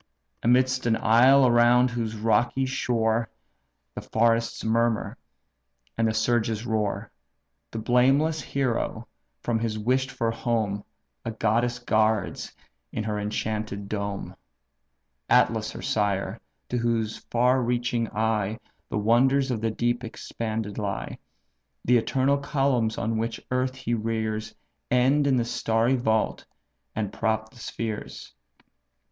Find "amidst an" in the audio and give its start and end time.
0.41-0.95